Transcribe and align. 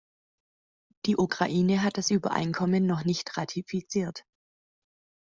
Die 1.05 1.15
Ukraine 1.15 1.83
hat 1.83 1.99
das 1.99 2.09
Übereinkommen 2.09 2.87
noch 2.87 3.05
nicht 3.05 3.37
ratifiziert. 3.37 4.23